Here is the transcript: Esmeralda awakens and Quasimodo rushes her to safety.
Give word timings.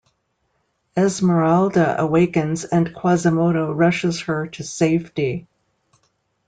Esmeralda 0.97 1.95
awakens 2.01 2.65
and 2.65 2.91
Quasimodo 2.91 3.71
rushes 3.71 4.21
her 4.21 4.47
to 4.47 4.63
safety. 4.63 5.45